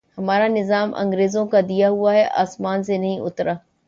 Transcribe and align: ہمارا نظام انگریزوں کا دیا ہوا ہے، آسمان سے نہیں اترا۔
ہمارا 0.17 0.47
نظام 0.47 0.93
انگریزوں 0.95 1.45
کا 1.47 1.59
دیا 1.69 1.89
ہوا 1.89 2.13
ہے، 2.13 2.23
آسمان 2.35 2.83
سے 2.83 2.97
نہیں 2.97 3.19
اترا۔ 3.19 3.53